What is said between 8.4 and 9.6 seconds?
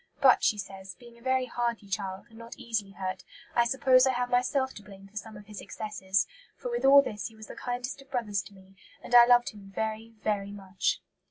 to me, and I loved